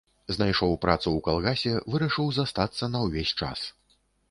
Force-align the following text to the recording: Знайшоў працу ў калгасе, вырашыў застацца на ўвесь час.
Знайшоў 0.35 0.71
працу 0.85 1.03
ў 1.03 1.19
калгасе, 1.27 1.75
вырашыў 1.97 2.33
застацца 2.39 2.83
на 2.97 3.05
ўвесь 3.07 3.37
час. 3.45 3.71